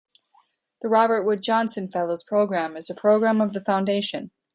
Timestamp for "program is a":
2.23-2.95